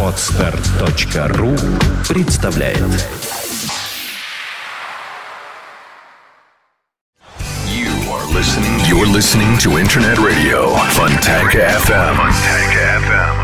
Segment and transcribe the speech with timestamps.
[0.00, 1.56] Отстар.ру
[2.08, 2.78] представляет
[7.66, 8.78] You are listening.
[8.86, 12.14] You're listening to Internet Radio Fontanka FM.
[12.16, 13.43] Fontanka FM.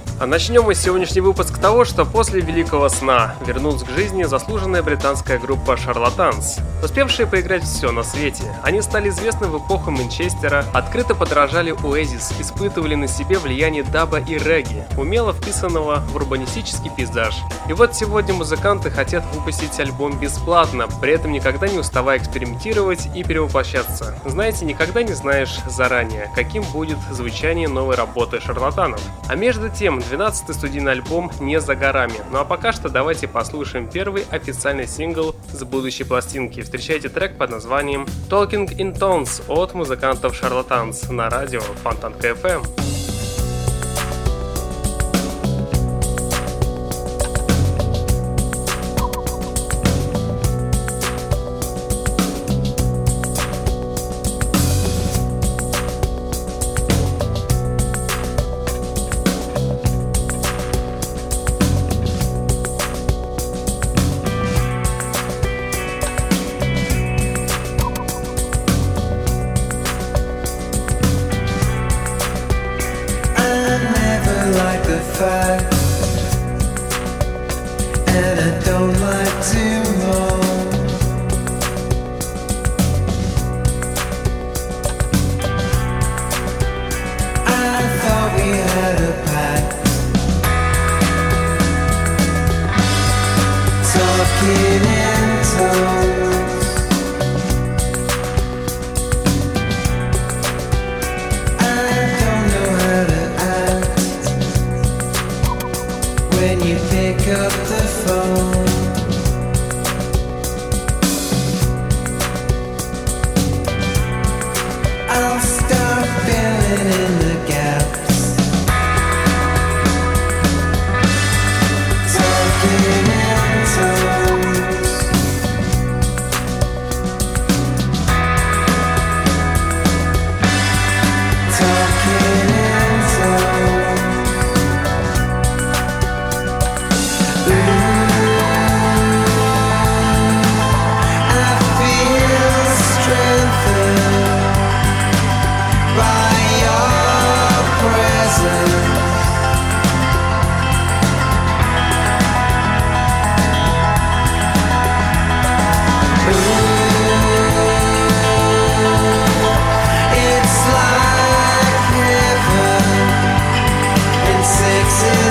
[0.21, 5.39] А начнем мы сегодняшний выпуск того, что после Великого Сна вернулась к жизни заслуженная британская
[5.39, 8.43] группа Шарлатанс, успевшие поиграть все на свете.
[8.61, 14.37] Они стали известны в эпоху Манчестера, открыто подражали Оазис, испытывали на себе влияние даба и
[14.37, 17.37] регги, умело вписанного в урбанистический пейзаж.
[17.67, 23.23] И вот сегодня музыканты хотят выпустить альбом бесплатно, при этом никогда не уставая экспериментировать и
[23.23, 24.21] перевоплощаться.
[24.25, 29.01] Знаете, никогда не знаешь заранее, каким будет звучание новой работы шарлатанов.
[29.27, 32.15] А между тем, 12-й студийный альбом не за горами.
[32.31, 36.61] Ну а пока что давайте послушаем первый официальный сингл с будущей пластинки.
[36.61, 42.90] Встречайте трек под названием Talking in Tones от музыкантов Шарлатанс на радио Фонтанка FM.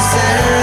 [0.00, 0.59] innocent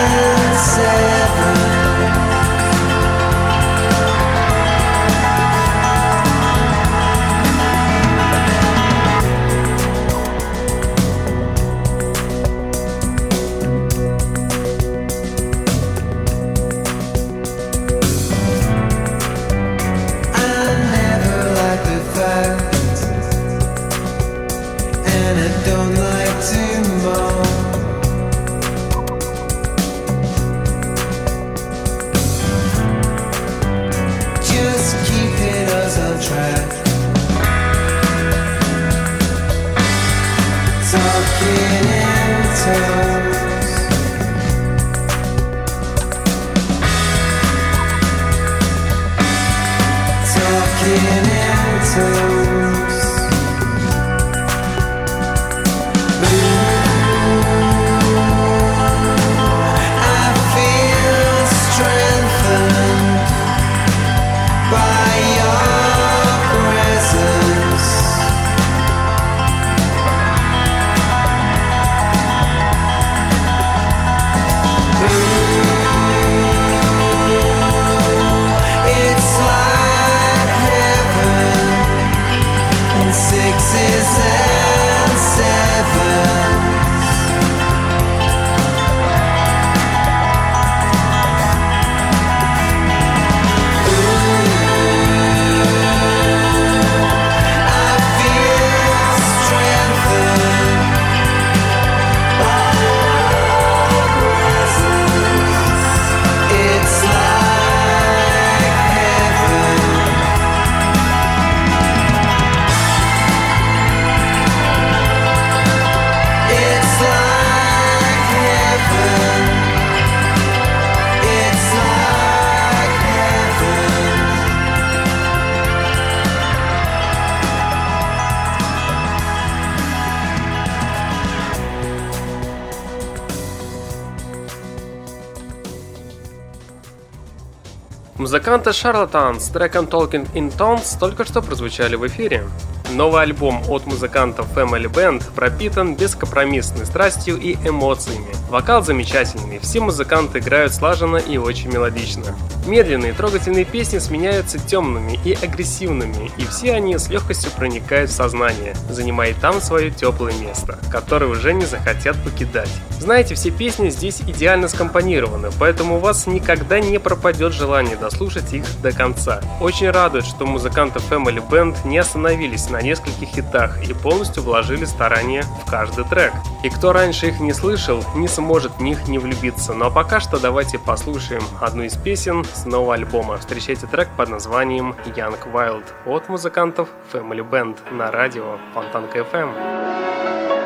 [138.27, 142.43] Музыканты Charlatans с треком Talking in Tones только что прозвучали в эфире.
[142.91, 148.27] Новый альбом от музыкантов Family Band пропитан бескомпромиссной страстью и эмоциями.
[148.49, 152.23] Вокал замечательный, все музыканты играют слаженно и очень мелодично.
[152.65, 158.75] Медленные трогательные песни сменяются темными и агрессивными, и все они с легкостью проникают в сознание,
[158.89, 162.69] занимая там свое теплое место, которое уже не захотят покидать.
[162.99, 168.63] Знаете, все песни здесь идеально скомпонированы, поэтому у вас никогда не пропадет желание дослушать их
[168.81, 169.41] до конца.
[169.61, 175.43] Очень радует, что музыканты Family Band не остановились на нескольких хитах и полностью вложили старания
[175.63, 176.33] в каждый трек.
[176.63, 179.73] И кто раньше их не слышал, не сможет в них не влюбиться.
[179.73, 183.37] Но пока что давайте послушаем одну из песен с нового альбома.
[183.37, 190.56] Встречайте трек под названием Young Wild от музыкантов Family Band на радио Фонтанка FM.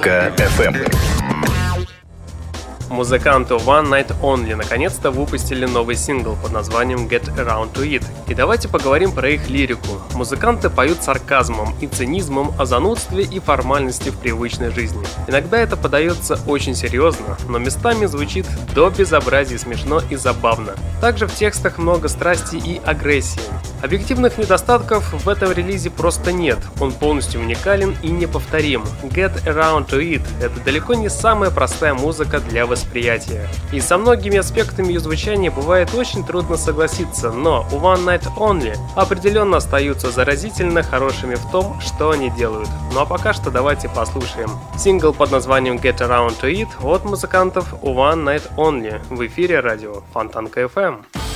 [0.00, 0.94] Фонтанка FM.
[2.88, 8.34] Музыканты One Night Only наконец-то выпустили новый сингл под названием Get Around to It И
[8.34, 10.00] давайте поговорим про их лирику.
[10.14, 15.02] Музыканты поют сарказмом и цинизмом о занудстве и формальности в привычной жизни.
[15.28, 20.74] Иногда это подается очень серьезно, но местами звучит до безобразия смешно и забавно.
[21.00, 23.42] Также в текстах много страсти и агрессии.
[23.82, 28.82] Объективных недостатков в этом релизе просто нет, он полностью уникален и неповторим.
[29.04, 33.48] Get Around to It— это далеко не самая простая музыка для восприятия.
[33.72, 39.56] И со многими аспектами ее звучания бывает очень трудно согласиться, но One Night Only определенно
[39.56, 42.68] остаются заразительно хорошими в том, что они делают.
[42.92, 44.50] Ну а пока что давайте послушаем.
[44.78, 50.02] Сингл под названием Get Around to It от музыкантов One Night Only в эфире радио
[50.12, 51.29] Фонтанка FM.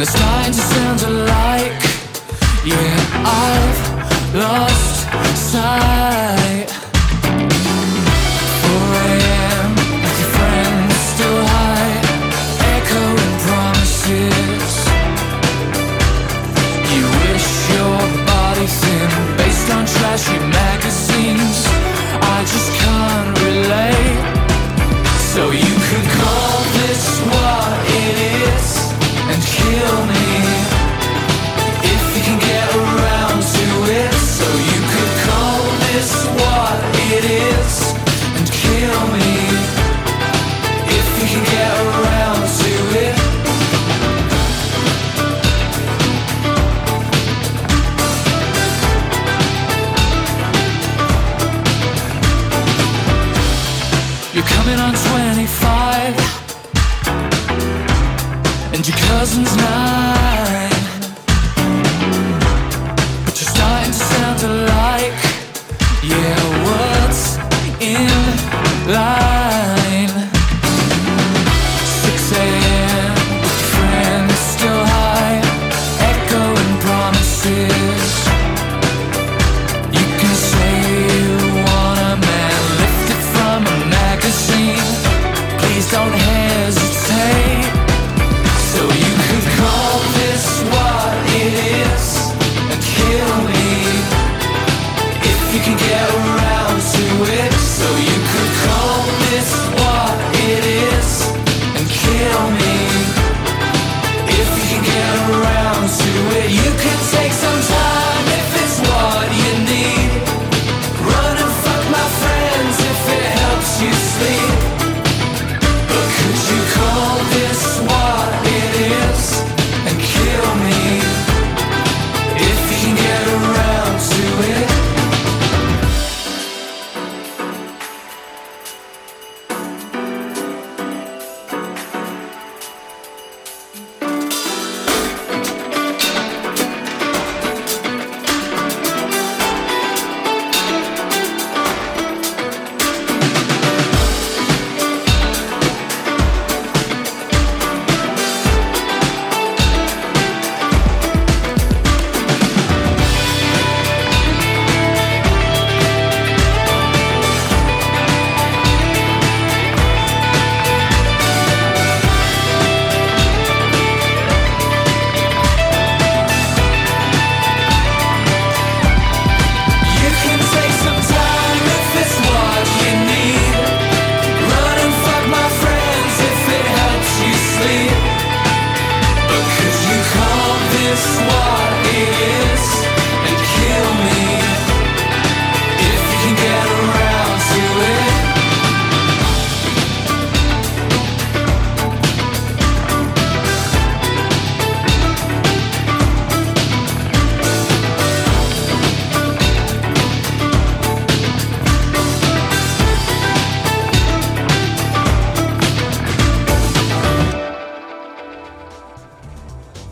[0.00, 0.89] The slides are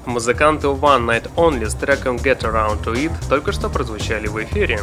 [0.08, 4.80] Музыканты One Night Only с треком Get Around to It только что прозвучали в эфире.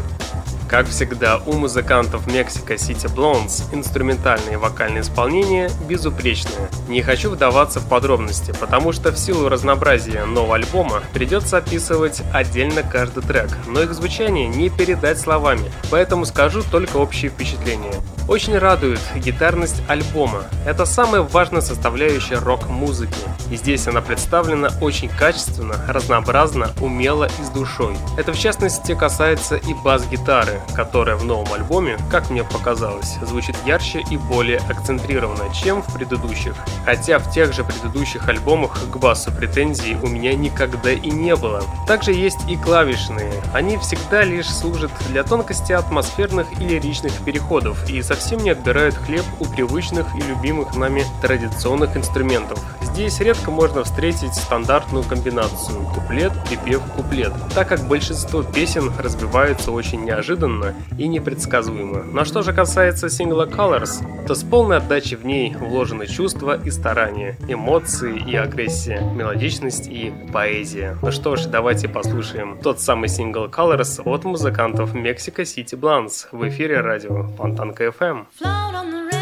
[0.70, 6.70] Как всегда, у музыкантов Mexico City Blondes инструментальное и вокальное исполнение безупречное.
[6.88, 12.84] Не хочу вдаваться в подробности, потому что в силу разнообразия нового альбома придется описывать отдельно
[12.84, 17.96] каждый трек, но их звучание не передать словами, поэтому скажу только общие впечатления.
[18.28, 20.46] Очень радует гитарность альбома.
[20.66, 23.14] Это самая важная составляющая рок-музыки.
[23.52, 27.96] И здесь она представлена очень качественно, разнообразно, умело и с душой.
[28.18, 34.04] Это в частности касается и бас-гитары, которая в новом альбоме, как мне показалось, звучит ярче
[34.10, 36.56] и более акцентрированно, чем в предыдущих.
[36.84, 41.62] Хотя в тех же предыдущих альбомах к басу претензий у меня никогда и не было.
[41.88, 43.34] Также есть и клавишные.
[43.54, 49.24] Они всегда лишь служат для тонкости атмосферных и лиричных переходов и совсем не отбирают хлеб
[49.40, 52.60] у привычных и любимых нами традиционных инструментов.
[52.82, 60.06] Здесь редко можно встретить стандартную комбинацию куплет, припев, куплет, так как большинство песен разбиваются очень
[60.06, 62.04] неожиданно и непредсказуемо.
[62.04, 66.72] Но что же касается сингла Colors, то с полной отдачей в ней вложены чувства и
[66.72, 70.98] старания, эмоции и агрессия, мелодичность и поэзия.
[71.02, 76.48] Ну что ж, давайте послушаем тот самый сингл Colors от музыкантов Mexico City Blondes в
[76.48, 78.05] эфире радио Фонтанка FM.
[78.06, 78.28] FM.
[78.30, 79.15] Float on the river.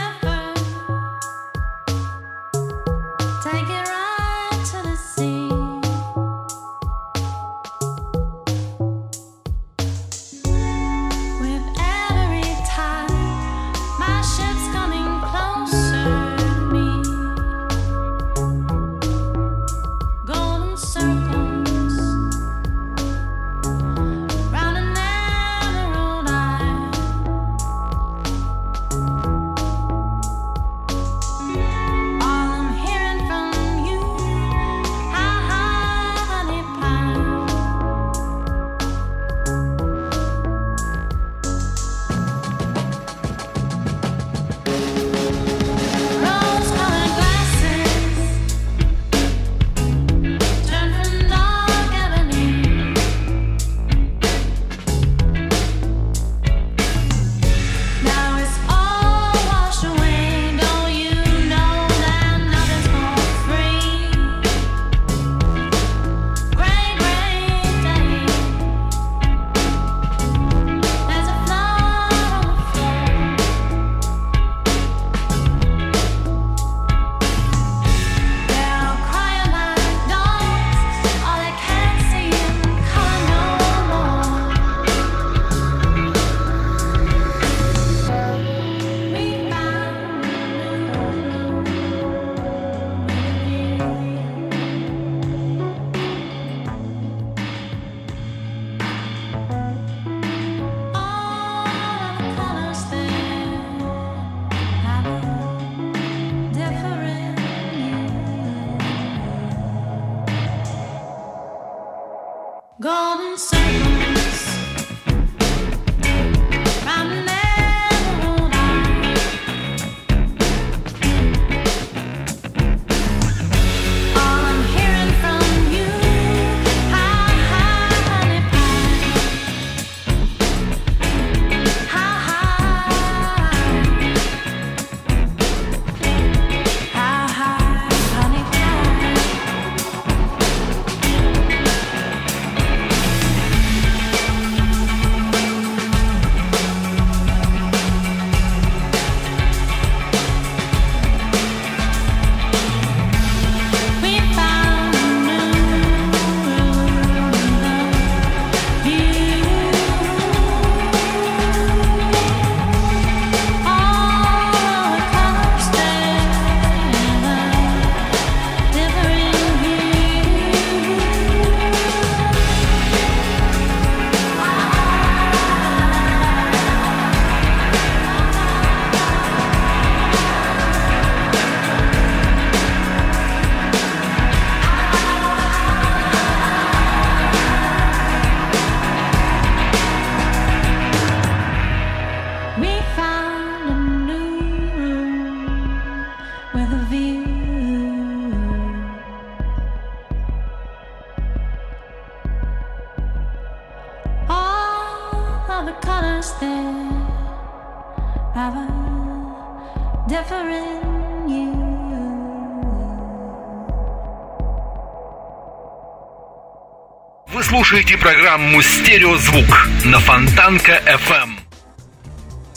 [217.74, 221.33] Слушаете программу «Стереозвук» на Фонтанка FM.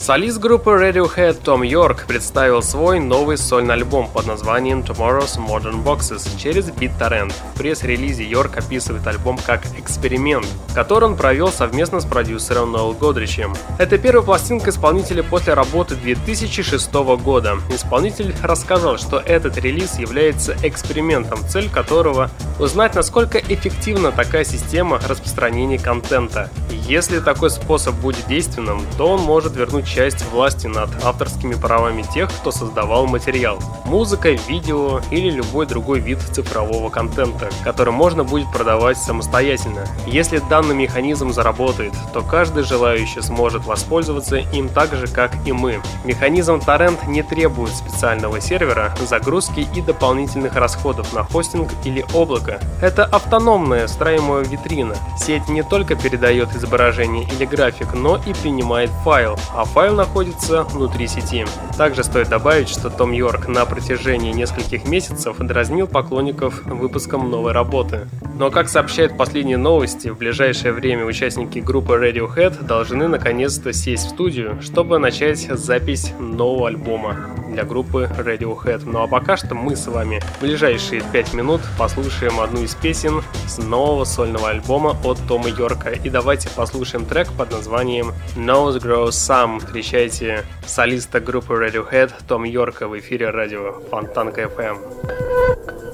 [0.07, 6.29] Солист группы Radiohead Том Йорк представил свой новый сольный альбом под названием Tomorrow's Modern Boxes
[6.41, 7.33] через BitTorrent.
[7.53, 13.53] В пресс-релизе Йорк описывает альбом как эксперимент, который он провел совместно с продюсером Ноэл Годричем.
[13.79, 17.57] Это первая пластинка исполнителя после работы 2006 года.
[17.69, 25.77] Исполнитель рассказал, что этот релиз является экспериментом, цель которого узнать, насколько эффективна такая система распространения
[25.77, 26.49] контента.
[26.87, 32.29] Если такой способ будет действенным, то он может вернуть часть власти над авторскими правами тех,
[32.29, 33.57] кто создавал материал.
[33.83, 39.87] Музыка, видео или любой другой вид цифрового контента, который можно будет продавать самостоятельно.
[40.05, 45.81] Если данный механизм заработает, то каждый желающий сможет воспользоваться им так же, как и мы.
[46.05, 52.59] Механизм торрент не требует специального сервера, загрузки и дополнительных расходов на хостинг или облако.
[52.83, 54.95] Это автономная встраиваемая витрина.
[55.19, 61.07] Сеть не только передает изображение или график, но и принимает файл, а файл находится внутри
[61.07, 61.45] сети.
[61.77, 68.07] Также стоит добавить, что Том Йорк на протяжении нескольких месяцев дразнил поклонников выпуском новой работы.
[68.37, 74.09] Но как сообщают последние новости, в ближайшее время участники группы Radiohead должны наконец-то сесть в
[74.09, 77.17] студию, чтобы начать запись нового альбома
[77.57, 78.83] для группы Radiohead.
[78.85, 83.23] Ну а пока что мы с вами в ближайшие 5 минут послушаем одну из песен
[83.47, 85.89] с нового сольного альбома от Тома Йорка.
[85.89, 89.57] И давайте послушаем трек под названием Nose Grows Some.
[89.57, 95.86] Встречайте солиста группы Radiohead Том Йорка в эфире радио Фонтанка FM.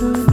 [0.00, 0.27] another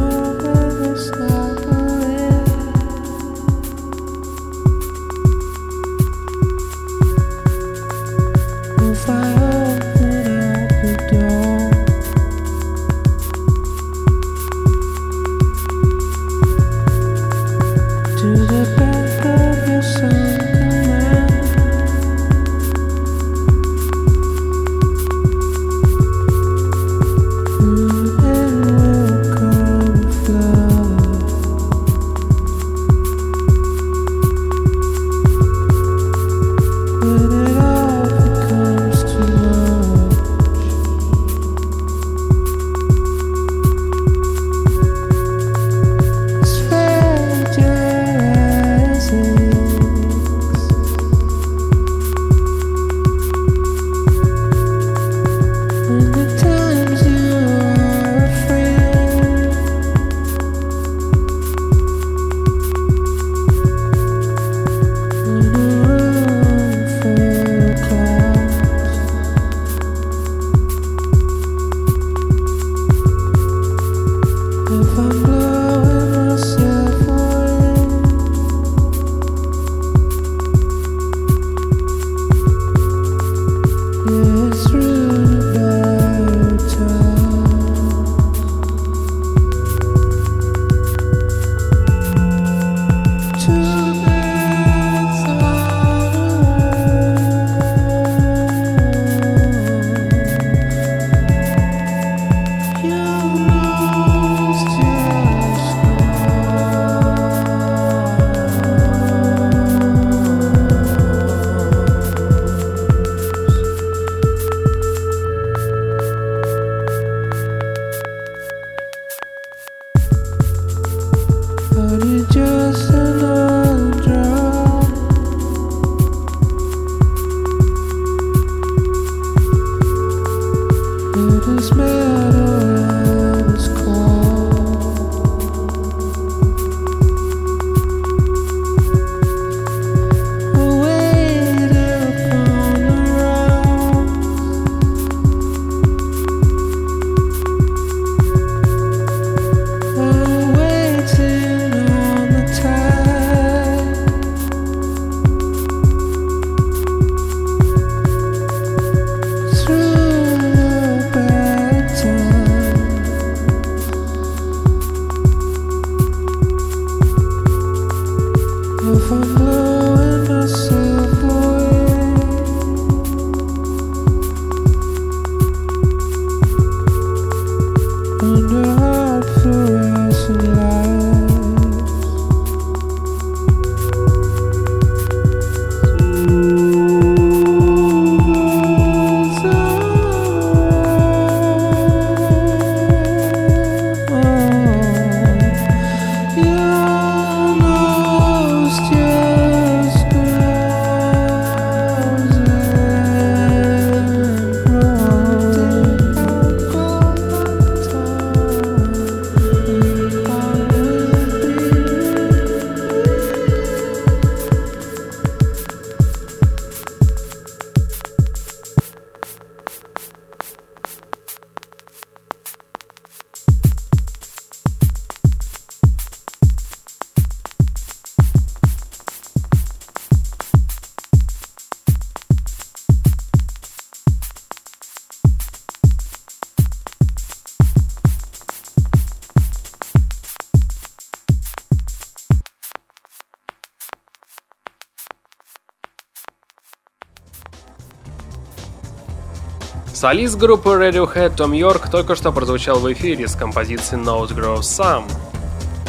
[249.95, 255.05] Солист группы Radiohead Том Йорк только что прозвучал в эфире с композицией Nose Grows Some.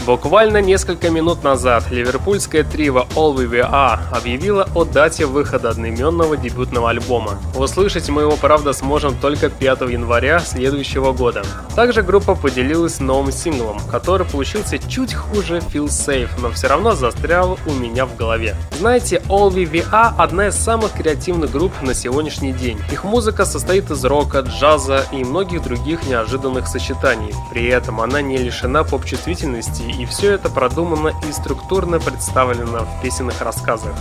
[0.07, 6.37] Буквально несколько минут назад ливерпульское трио All We We Are объявило о дате выхода одноименного
[6.37, 7.41] дебютного альбома.
[7.57, 11.43] Услышать мы его, правда, сможем только 5 января следующего года.
[11.75, 17.59] Также группа поделилась новым синглом, который получился чуть хуже Feel Safe, но все равно застрял
[17.67, 18.55] у меня в голове.
[18.79, 22.79] Знаете, All We We Are одна из самых креативных групп на сегодняшний день.
[22.93, 27.35] Их музыка состоит из рока, джаза и многих других неожиданных сочетаний.
[27.51, 33.41] При этом она не лишена поп-чувствительности и все это продумано и структурно представлено в песенных
[33.41, 33.95] рассказах.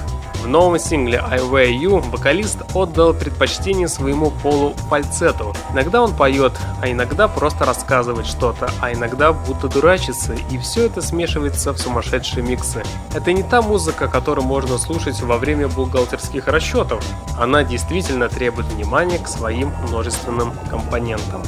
[0.45, 5.55] В новом сингле I Wear You вокалист отдал предпочтение своему полу фальцету.
[5.73, 6.53] Иногда он поет,
[6.83, 12.43] а иногда просто рассказывает что-то, а иногда будто дурачится, и все это смешивается в сумасшедшие
[12.43, 12.83] миксы.
[13.15, 17.03] Это не та музыка, которую можно слушать во время бухгалтерских расчетов.
[17.39, 21.41] Она действительно требует внимания к своим множественным компонентам.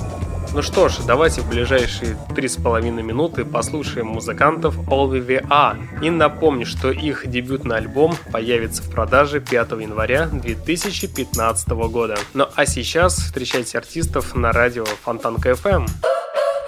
[0.58, 5.78] Ну что ж, давайте в ближайшие три с половиной минуты послушаем музыкантов All We Are.
[6.04, 12.18] И напомню, что их дебютный альбом появится в продаже 5 января 2015 года.
[12.34, 15.86] Ну а сейчас встречайте артистов на радио Фонтанка FM.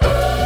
[0.02, 0.39] What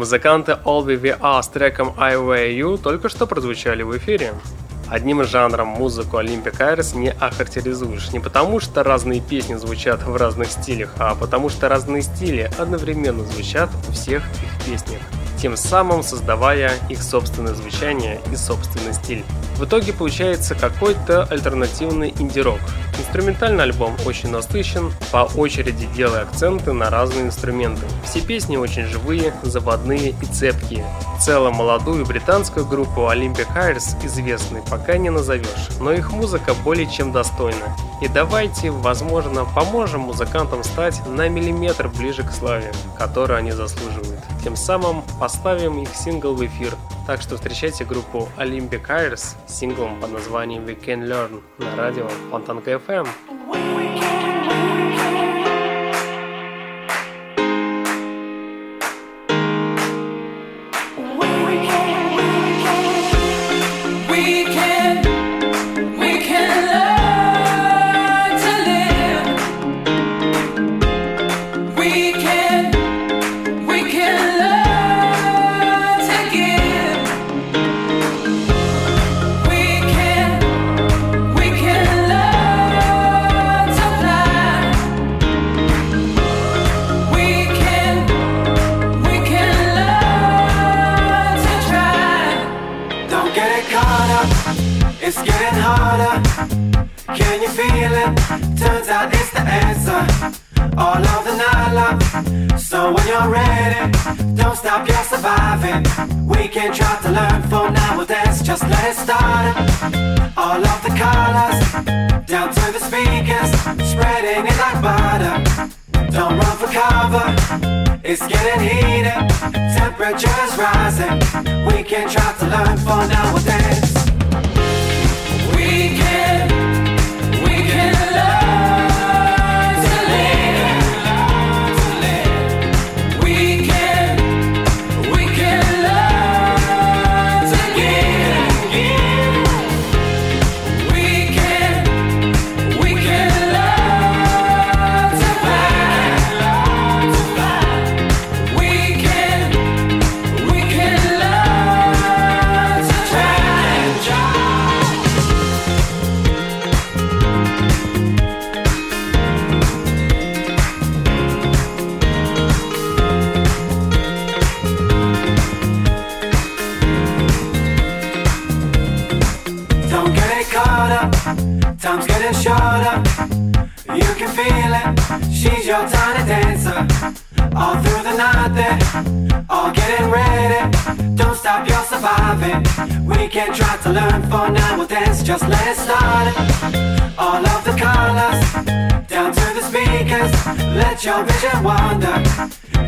[0.00, 4.32] Музыканты All We We Are с треком I Wear You только что прозвучали в эфире.
[4.88, 8.10] Одним жанром музыку Olympic Iris не охарактеризуешь.
[8.10, 13.22] Не потому, что разные песни звучат в разных стилях, а потому что разные стили одновременно
[13.24, 15.02] звучат в всех их песнях
[15.40, 19.24] тем самым создавая их собственное звучание и собственный стиль.
[19.56, 22.60] В итоге получается какой-то альтернативный инди-рок.
[22.98, 27.86] Инструментальный альбом очень насыщен, по очереди делая акценты на разные инструменты.
[28.04, 30.84] Все песни очень живые, заводные и цепкие.
[31.18, 36.90] В целом молодую британскую группу Olympic Hires известной пока не назовешь, но их музыка более
[36.90, 37.76] чем достойна.
[38.00, 44.20] И давайте, возможно, поможем музыкантам стать на миллиметр ближе к славе, которую они заслуживают.
[44.42, 46.74] Тем самым поставим их сингл в эфир.
[47.06, 52.08] Так что встречайте группу Olympic Hires с синглом под названием We Can Learn на радио
[52.30, 53.06] Фонтанка FM.
[53.52, 54.29] We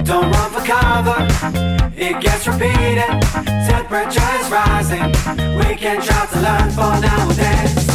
[0.04, 1.28] Don't run for cover,
[1.96, 3.20] it gets repeated.
[3.68, 5.08] Temperature is rising.
[5.56, 7.91] We can try to learn for now we'll dance.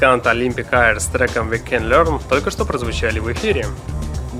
[0.00, 3.66] Музыкант Olympic Air с треком We Can Learn только что прозвучали в эфире.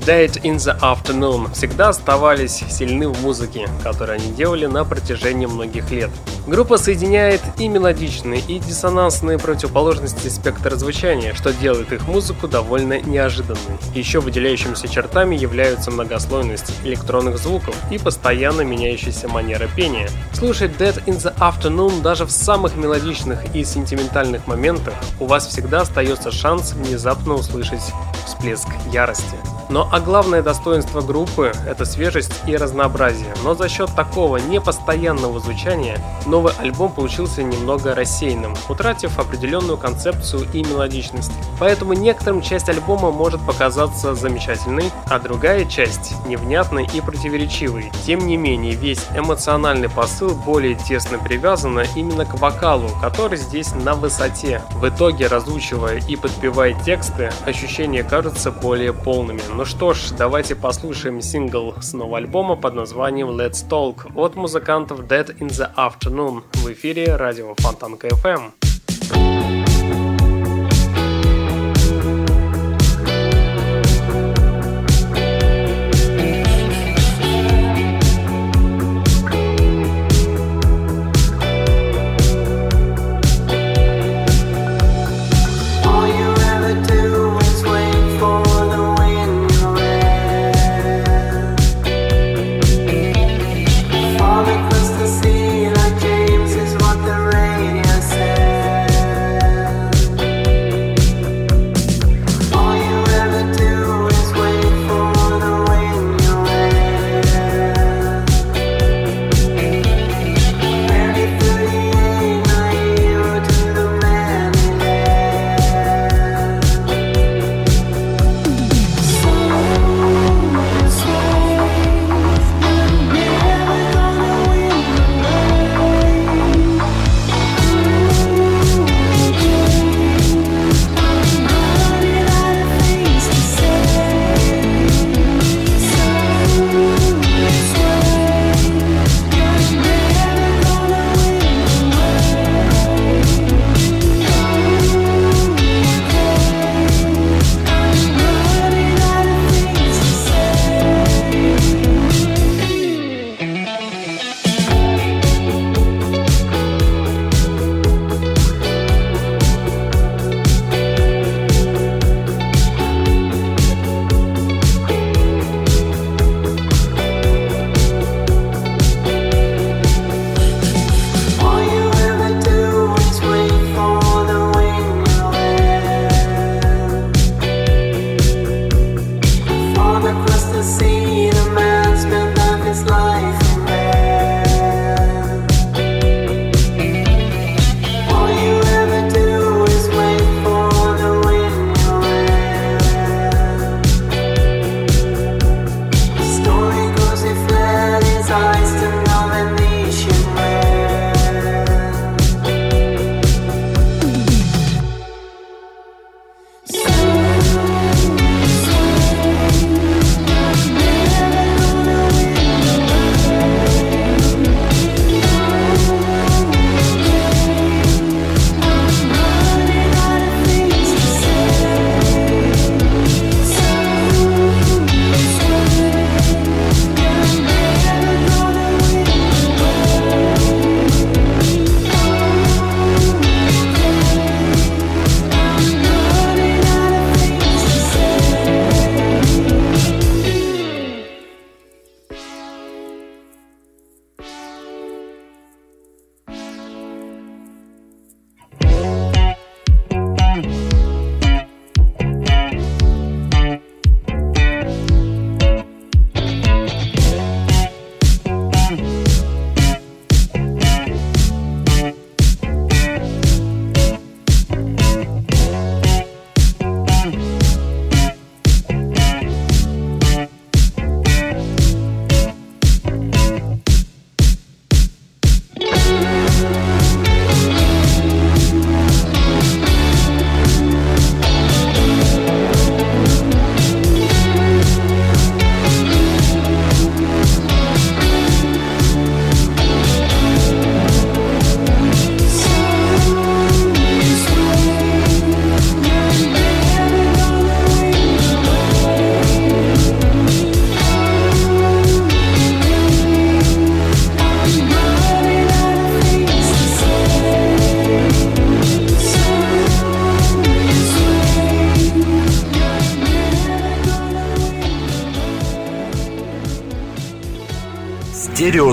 [0.07, 5.91] Date in the Afternoon всегда оставались сильны в музыке, которую они делали на протяжении многих
[5.91, 6.09] лет.
[6.47, 13.77] Группа соединяет и мелодичные, и диссонансные противоположности спектра звучания, что делает их музыку довольно неожиданной.
[13.93, 20.09] Еще выделяющимися чертами являются многослойность электронных звуков и постоянно меняющаяся манера пения.
[20.33, 25.81] Слушать Dead in the Afternoon даже в самых мелодичных и сентиментальных моментах у вас всегда
[25.81, 27.81] остается шанс внезапно услышать
[28.25, 29.37] всплеск ярости.
[29.71, 33.33] Но а главное достоинство группы– это свежесть и разнообразие.
[33.41, 35.97] Но за счет такого непостоянного звучания
[36.31, 41.31] новый альбом получился немного рассеянным, утратив определенную концепцию и мелодичность.
[41.59, 47.91] Поэтому некоторым часть альбома может показаться замечательной, а другая часть– невнятной и противоречивой.
[48.05, 53.93] Тем не менее, весь эмоциональный посыл более тесно привязан именно к вокалу, который здесь на
[53.93, 54.61] высоте.
[54.71, 59.41] В итоге, разучивая и подпевая тексты, ощущения кажутся более полными.
[59.53, 65.01] Ну что ж, давайте послушаем сингл с нового альбома под названием Let's Talk от музыкантов
[65.01, 69.40] Dead in the Afternoon в эфире радио Фонтанка FM.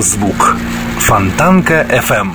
[0.08, 0.56] Стереозвук.
[1.00, 2.30] Фонтанка FM.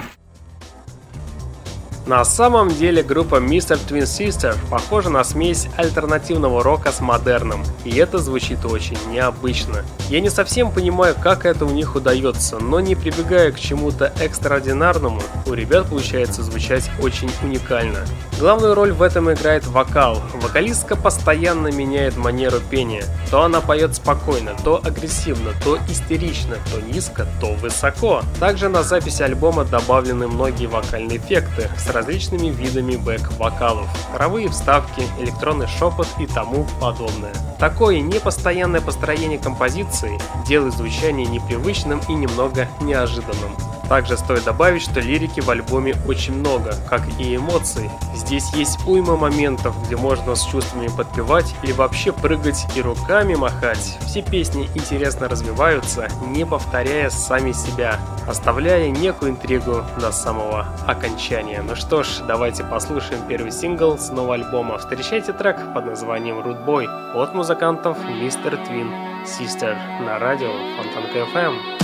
[2.06, 3.80] На самом деле группа Mr.
[3.90, 9.84] Twin Sister похожа на смесь альтернативного рока с модерном, и это звучит очень необычно.
[10.14, 15.20] Я не совсем понимаю, как это у них удается, но не прибегая к чему-то экстраординарному,
[15.48, 18.02] у ребят получается звучать очень уникально.
[18.40, 20.22] Главную роль в этом играет вокал.
[20.36, 23.06] Вокалистка постоянно меняет манеру пения.
[23.32, 28.22] То она поет спокойно, то агрессивно, то истерично, то низко, то высоко.
[28.40, 35.66] Также на записи альбома добавлены многие вокальные эффекты с различными видами бэк-вокалов, хоровые вставки, электронный
[35.66, 37.34] шепот и тому подобное.
[37.58, 40.03] Такое непостоянное построение композиции
[40.46, 43.56] делает звучание непривычным и немного неожиданным.
[43.90, 47.90] Также стоит добавить, что лирики в альбоме очень много, как и эмоций.
[48.16, 53.98] Здесь есть уйма моментов, где можно с чувствами подпевать или вообще прыгать и руками махать.
[54.06, 61.62] Все песни интересно развиваются, не повторяя сами себя, оставляя некую интригу до самого окончания.
[61.62, 64.78] Ну что ж, давайте послушаем первый сингл с нового альбома.
[64.78, 68.58] Встречайте трек под названием Boy от музыкантов Mr.
[68.68, 71.83] Twin Sister на радио Фонтанка FM.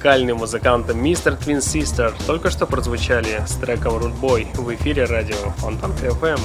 [0.00, 1.38] Уникальные музыканты Mr.
[1.38, 6.40] Twin Sister только что прозвучали с треком Boy в эфире радио Фонтанка FM.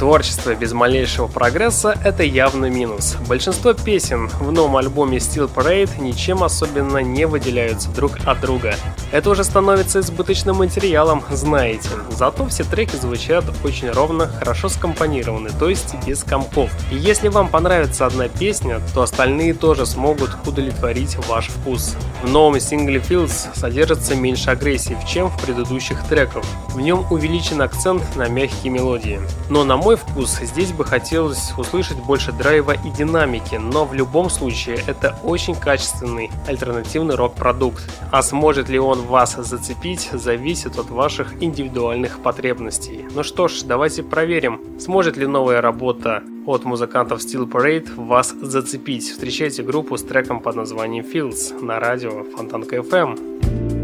[0.00, 3.16] Творчество без малейшего прогресса– это явный минус.
[3.28, 8.74] Большинство песен в новом альбоме Steel Parade ничем особенно не выделяются друг от друга.
[9.10, 11.88] Это уже становится избыточным материалом, знаете.
[12.10, 16.70] Зато все треки звучат очень ровно, хорошо скомпонированы, то есть без компов.
[16.92, 21.96] И если вам понравится одна песня, то остальные тоже смогут удовлетворить ваш вкус.
[22.22, 26.42] В новом сингле Fields содержится меньше агрессии, чем в предыдущих треках.
[26.68, 29.20] В нем увеличен акцент на мягкие мелодии.
[29.48, 34.28] Но на мой вкус, здесь бы хотелось услышать больше драйва и динамики, но в любом
[34.28, 37.88] случае это очень качественный альтернативный рок-продукт.
[38.10, 43.04] А сможет ли он вас зацепить, зависит от ваших индивидуальных потребностей.
[43.14, 49.10] Ну что ж, давайте проверим, сможет ли новая работа от музыкантов Steel Parade вас зацепить.
[49.10, 53.77] Встречайте группу с треком под названием Fields на радио Фонтанка FM.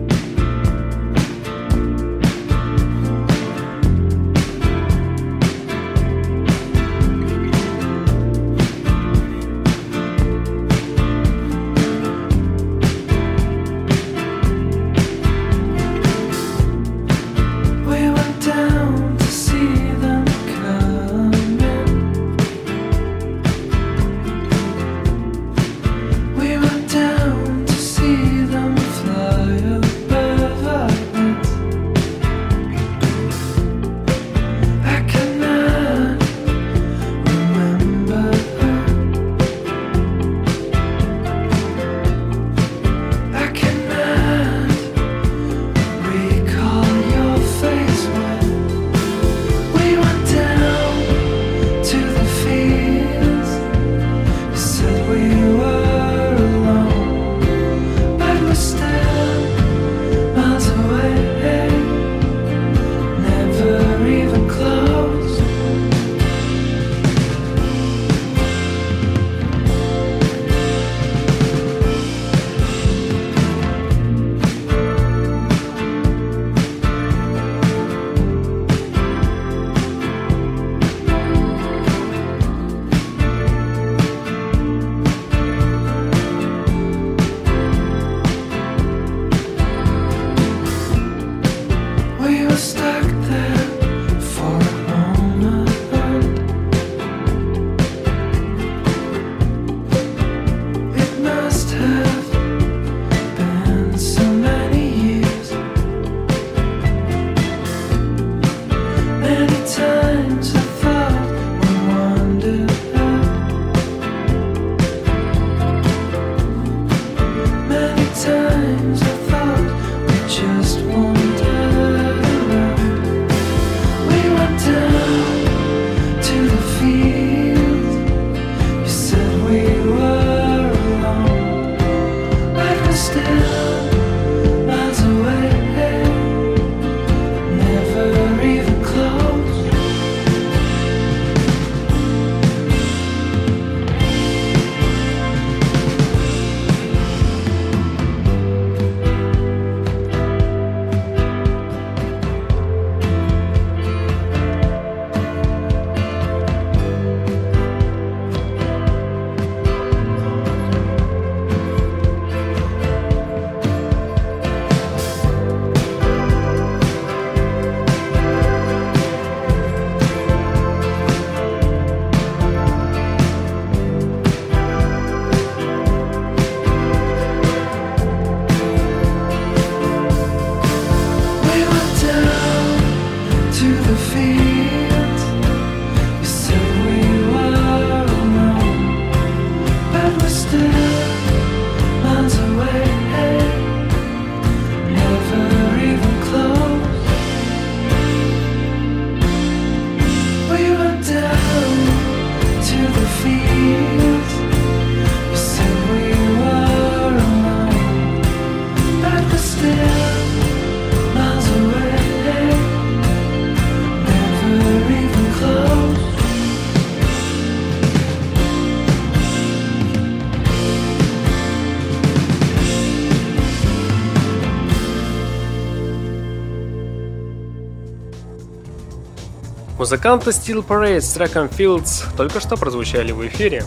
[229.95, 233.63] Музыканты Steel Parade с треком Fields только что прозвучали в эфире.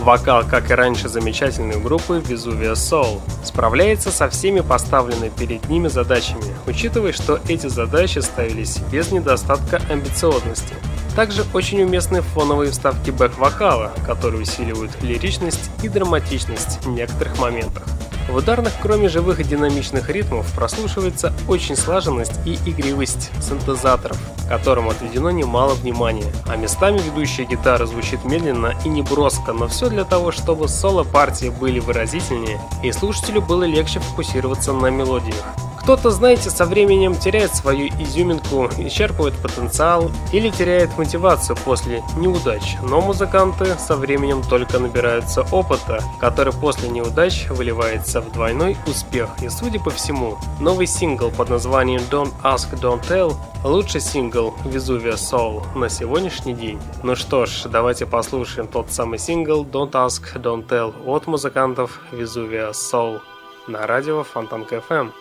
[0.00, 6.42] Вокал, как и раньше замечательной группы Vesuvia Soul, справляется со всеми поставленными перед ними задачами,
[6.66, 10.74] учитывая, что эти задачи ставились без недостатка амбициозности.
[11.14, 17.84] Также очень уместны фоновые вставки бэк-вокала, которые усиливают лиричность и драматичность в некоторых моментах.
[18.28, 24.18] В ударных, кроме живых динамичных ритмов, прослушивается очень слаженность и игривость синтезаторов,
[24.48, 26.32] которым отведено немало внимания.
[26.48, 31.78] А местами ведущая гитара звучит медленно и неброско, но все для того, чтобы соло-партии были
[31.78, 35.44] выразительнее и слушателю было легче фокусироваться на мелодиях.
[35.86, 43.00] Кто-то, знаете, со временем теряет свою изюминку, исчерпывает потенциал или теряет мотивацию после неудач, но
[43.00, 49.28] музыканты со временем только набираются опыта, который после неудач выливается в двойной успех.
[49.40, 53.32] И судя по всему, новый сингл под названием Don't Ask, Don't Tell
[53.62, 56.80] лучший сингл Vesuvia Soul на сегодняшний день.
[57.04, 62.72] Ну что ж, давайте послушаем тот самый сингл Don't Ask, Don't Tell от музыкантов Vesuvia
[62.72, 63.20] Soul
[63.68, 65.12] на радио Фонтанка FM.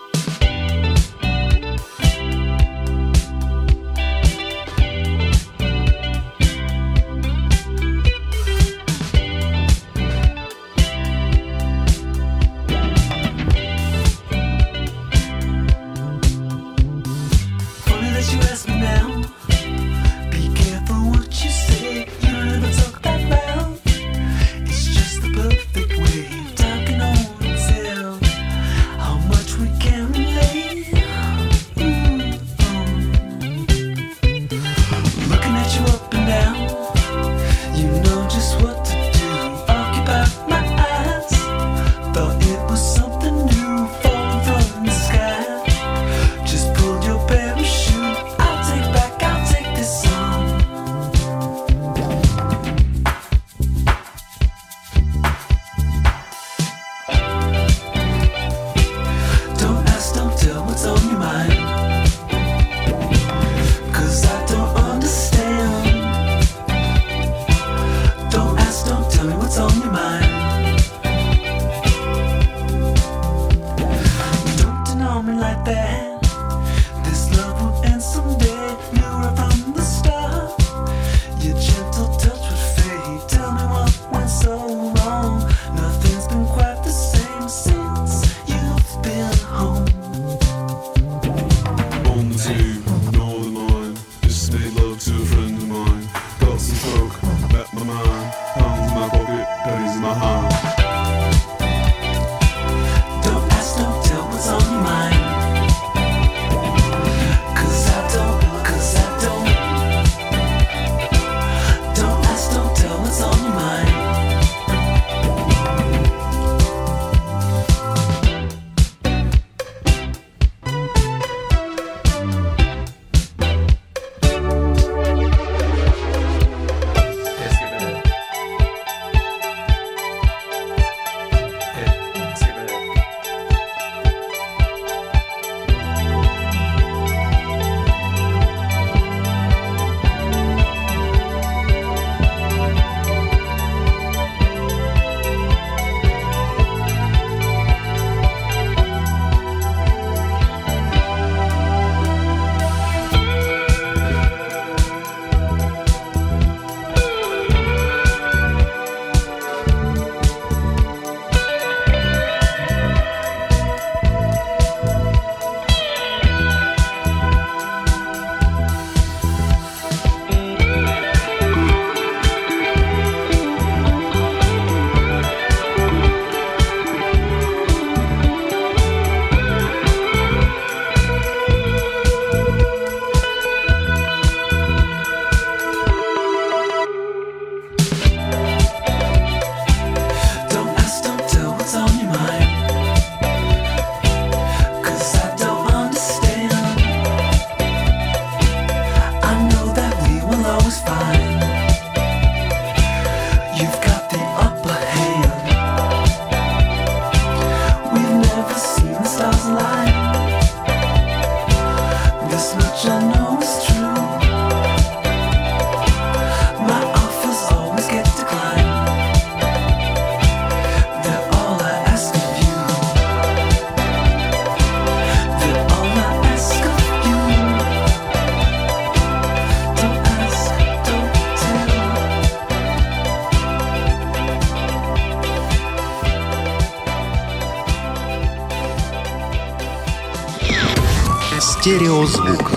[241.76, 242.51] Стереозвук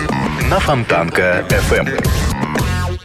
[0.48, 1.88] на Фонтанка FM.
[1.88, 2.98] Эм.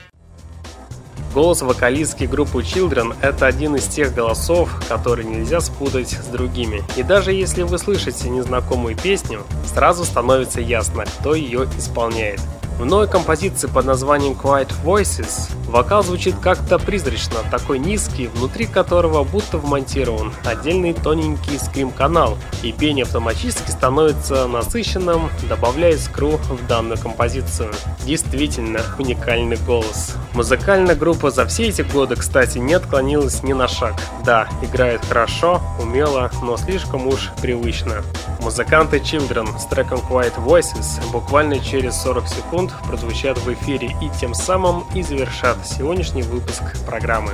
[1.33, 6.83] Голос вокалистки группы Children– это один из тех голосов, которые нельзя спутать с другими.
[6.97, 12.41] И даже если вы слышите незнакомую песню, сразу становится ясно, кто ее исполняет.
[12.79, 19.23] В новой композиции под названием Quiet Voices вокал звучит как-то призрачно, такой низкий, внутри которого
[19.23, 27.71] будто вмонтирован отдельный тоненький скрим-канал, и пение автоматически становится насыщенным, добавляя скру в данную композицию.
[28.05, 30.15] Действительно уникальный голос.
[30.33, 33.93] Музыкальная группа за все эти годы, кстати, не отклонилась ни на шаг.
[34.25, 38.03] Да, играет хорошо, умело, но слишком уж привычно.
[38.43, 44.33] Музыканты Children с треком Quiet Voices буквально через 40 секунд прозвучат в эфире и тем
[44.33, 47.31] самым и завершат сегодняшний выпуск программы.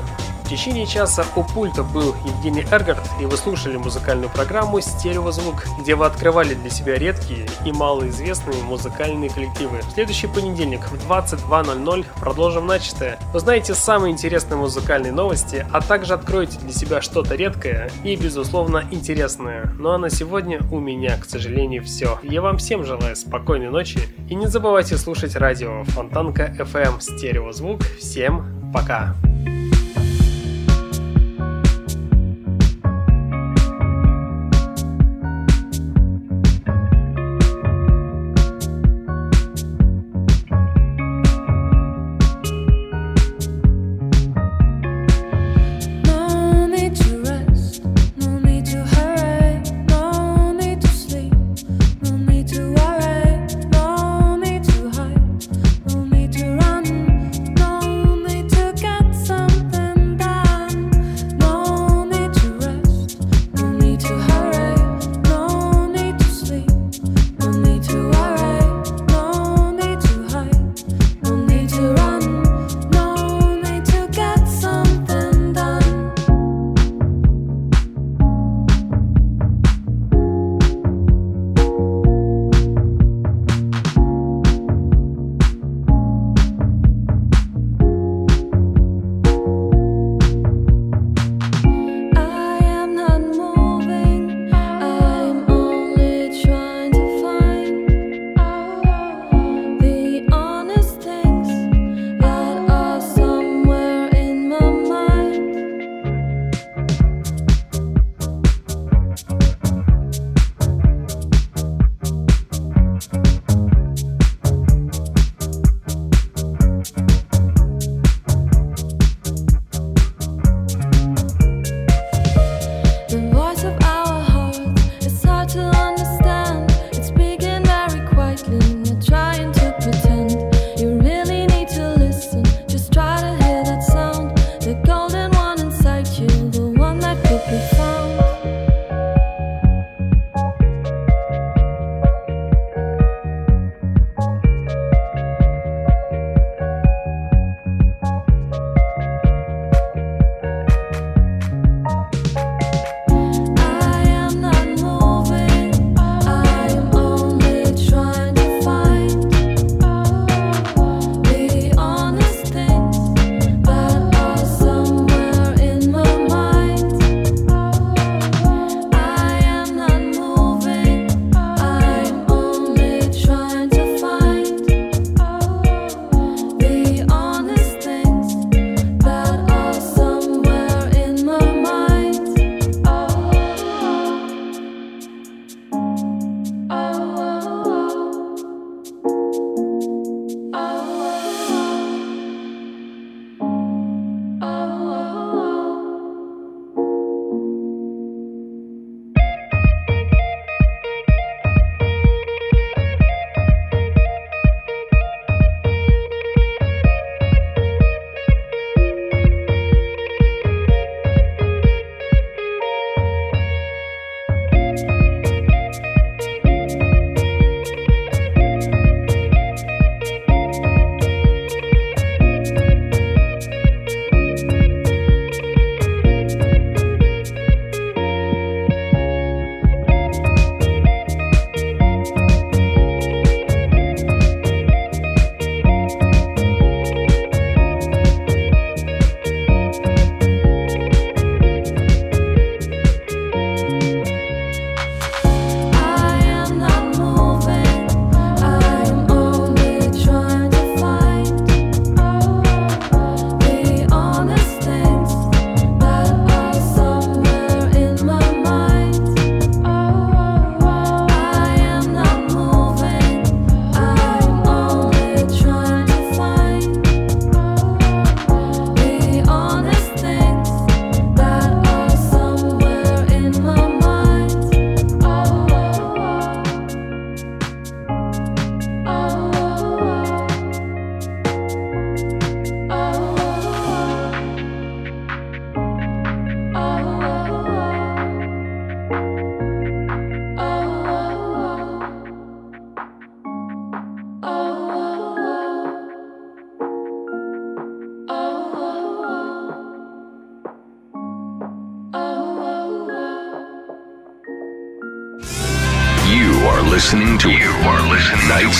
[0.49, 5.93] В течение часа у пульта был Евгений Эргард, и вы слушали музыкальную программу «Стереозвук», где
[5.93, 9.77] вы открывали для себя редкие и малоизвестные музыкальные коллективы.
[9.83, 13.19] В следующий понедельник в 22.00 продолжим начатое.
[13.31, 19.71] Узнаете самые интересные музыкальные новости, а также откроете для себя что-то редкое и, безусловно, интересное.
[19.77, 22.17] Ну а на сегодня у меня, к сожалению, все.
[22.23, 27.83] Я вам всем желаю спокойной ночи и не забывайте слушать радио Фонтанка FM Стереозвук.
[27.99, 29.15] Всем пока!
[29.45, 29.58] No